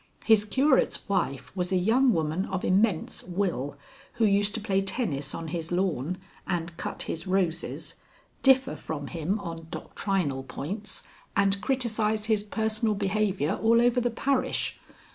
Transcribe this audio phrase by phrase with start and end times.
[0.25, 3.77] His curate's wife was a young woman of immense will,
[4.13, 7.93] who used to play tennis on his lawn, and cut his roses,
[8.41, 11.03] differ from him on doctrinal points,
[11.35, 14.79] and criticise his personal behaviour all over the parish.